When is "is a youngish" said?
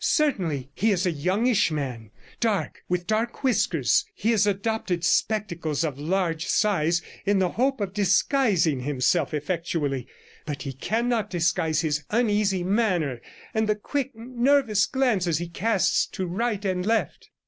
0.91-1.69